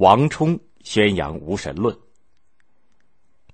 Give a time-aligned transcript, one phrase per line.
[0.00, 1.94] 王充宣扬无神论。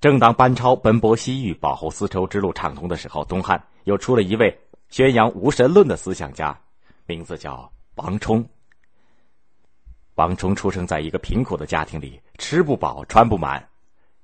[0.01, 4.57] 正当班超奔波西域、保护丝绸之路畅通的时候，东汉又出了一位
[4.89, 6.57] 宣扬无神论的思想家，
[7.05, 8.49] 名字叫王充。
[10.15, 13.69] 王充出生在一个贫苦的家庭里，吃不饱穿不满，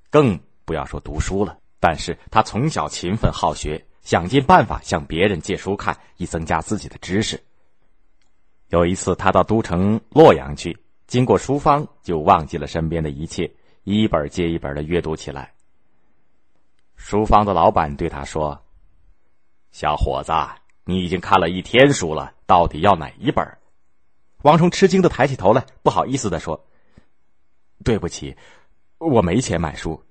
[0.09, 1.59] 更不要说读书了。
[1.81, 7.43] 但是他从小勤奋好学，想尽办法向别人借书看，以增加自己的知识。
[8.69, 10.79] 有一次，他到都城洛阳去，
[11.13, 13.53] 经过书坊，就忘记了身边的一切，
[13.85, 15.53] 一本接一本的阅读起来。
[16.97, 18.59] 书坊的老板对他说
[19.73, 20.33] ：“小伙子，
[20.87, 23.47] 你已经看了一天书了，到底要哪一本？”
[24.41, 26.65] 王冲吃惊的抬起头来，不好意思的说
[27.85, 28.35] ：“对不起，
[28.97, 30.03] 我没钱买书。”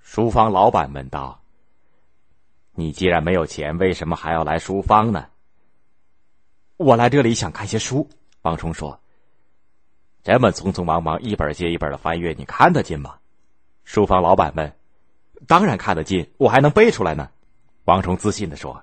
[0.00, 1.42] 书坊老板问道
[2.72, 5.26] ：“你既然没有钱，为什么还要来书坊呢
[6.78, 8.08] ？”“我来这里想看些书。”
[8.40, 8.98] 王冲说。
[10.26, 13.14] “这么匆匆忙忙，一本接一本的翻阅，你看得进吗？”
[13.86, 14.72] 书房老板问。
[15.46, 17.30] “当然看得进，我还能背出来呢。”
[17.86, 18.82] 王冲自信的说。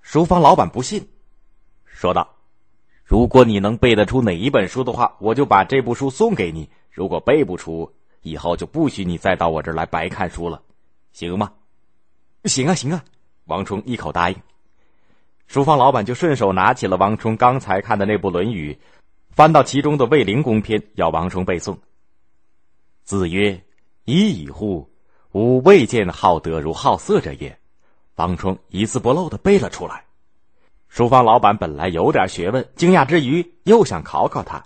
[0.00, 1.06] 书房老板不信，
[1.84, 2.36] 说道。
[3.04, 10.62] 如果你能背得出哪一本书的话，我就把这部书送给你；如果背不出，以后就不许你再到我这儿来白看书了，
[11.12, 11.52] 行吗？
[12.44, 13.04] 行啊，行啊！
[13.44, 14.36] 王冲一口答应。
[15.46, 18.72] 书房老板就顺手拿起了王冲刚才看的那部《论语》，
[19.34, 21.76] 翻到其中的卫灵公篇，要王充背诵。
[23.02, 23.60] 子曰
[24.06, 24.88] ：“已矣乎！
[25.32, 27.58] 吾未见好德如好色者也。”
[28.14, 30.04] 王充一字不漏的背了出来。
[30.86, 34.64] 书坊老板本来有点学问，惊讶之余又想考考他：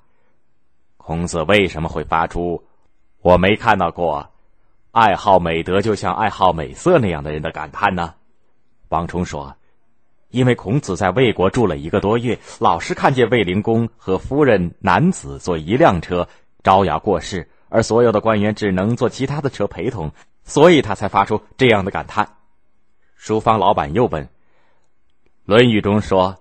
[0.98, 2.62] 孔子为什么会发出
[3.22, 4.30] “我没看到过
[4.90, 8.12] 爱好美德就像爱好美色那样的人的感叹呢？”
[8.90, 9.56] 王充说
[10.30, 16.28] ：“因为孔子在魏国住了一个多月，老是看见卫灵公和夫人、男子坐一辆车
[16.62, 20.12] 招摇过市，而所有的官员只能坐其他的车陪同，
[20.44, 22.36] 所以他才发出这样的感叹。”
[23.16, 24.24] 书坊老板又问。
[25.44, 26.36] 《论语》中说，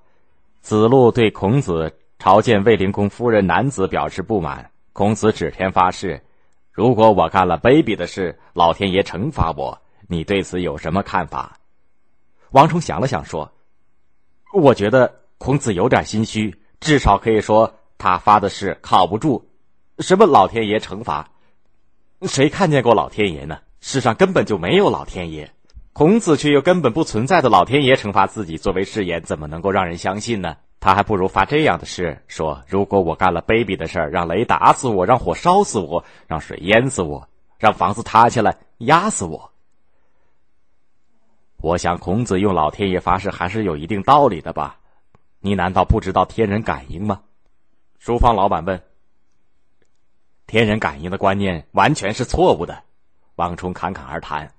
[0.60, 4.70] 子路对孔子朝见卫灵公夫人男子表示不满。
[4.92, 6.22] 孔子指天发誓
[6.74, 11.58] ：“如果我干了卑鄙的事，老天爷惩罚我。”你对此有什么看法？
[12.52, 13.52] 王充想了想说
[14.54, 19.50] ：“我觉得孔子有点心虚，至少可以说他发的誓靠不住。
[20.00, 21.30] 什么老天爷惩罚？
[22.22, 23.60] 谁看见过老天爷呢？
[23.80, 25.52] 世上根本就没有老天爷。”
[25.94, 30.56] 孔子却又根本不存在的老天爷惩罚自己作为誓言，怎么能够让人相信呢？
[30.80, 37.28] 他还不如发这样的誓：说如果我干了卑鄙的事儿，让雷打死我，让火烧死我，让水淹死我，
[37.58, 39.52] 让房子塌下来压死我。
[41.60, 44.78] 我想孔子用老天爷发誓还是有一定道理的吧？
[45.40, 47.22] 你难道不知道天人感应吗？
[47.98, 48.80] 书坊老板问。
[50.46, 52.84] 天人感应的观念完全是错误的。
[53.36, 54.52] 王充侃侃而谈。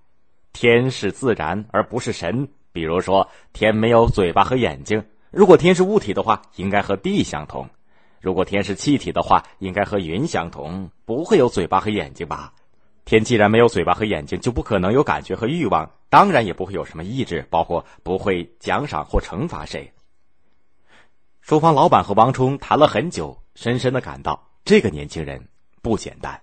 [0.52, 2.48] 天是自然，而不是神。
[2.72, 5.04] 比如说，天没有嘴巴和眼睛。
[5.30, 7.64] 如果天是物体的话，应该和地相同；
[8.20, 12.52] 如果天是气体的话，应该和云相同，不会有嘴巴和眼睛吧？
[13.04, 19.92] 天既然没有嘴巴和眼睛，就不可能有感觉和欲望，当然也不会有什么意志，包括不会奖赏或惩罚谁。
[21.40, 25.48] 书坊老板和王充谈了很久，深深的感到这个年轻人
[25.82, 26.42] 不简单。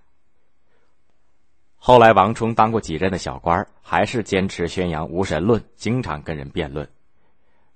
[1.76, 6.88] 后来，王充当过几任的小官还是坚持宣扬无神论，经常跟人辩论。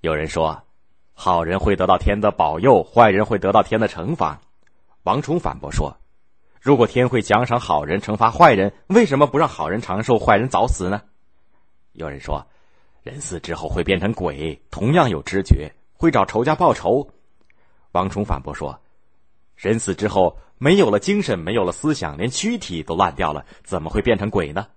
[0.01, 0.63] 有人说，
[1.13, 4.41] 好人会得到天的保佑，坏人会得到天的惩罚。
[5.03, 5.97] 王充反驳说，
[6.59, 11.03] 如果天会奖赏好人，惩罚坏人，为什么不让好人长寿，坏人早死呢？
[11.93, 12.45] 有人说，
[13.03, 17.09] 人死之后会变成鬼，同样有知觉，会找仇家报仇。
[17.91, 18.79] 王充反驳说。
[19.55, 24.67] 人死之后没有了精神，没有了思想，连躯体都烂掉了，怎么会变成鬼呢？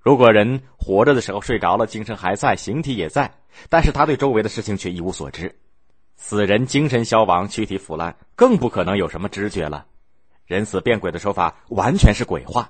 [0.00, 3.32] 如果人活着的时候睡着了，精神还在，形体也在，
[3.68, 5.54] 但是他对周围的事情却一无所知。
[6.16, 9.86] 死人精神消亡，躯体腐烂，更不可能有什么知觉了。
[10.46, 12.68] 人死变鬼的说法完全是鬼话。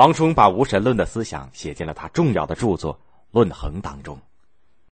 [0.00, 2.94] 王充把无神论的思想写进了他重要的著作
[3.32, 4.18] 《论衡》当中。